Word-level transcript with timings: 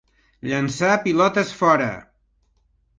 Llançar 0.51 0.95
pilotes 1.05 1.55
fora. 1.61 1.95